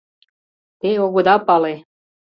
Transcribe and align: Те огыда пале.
Те 0.79 0.89
огыда 1.05 1.35
пале. 1.47 1.73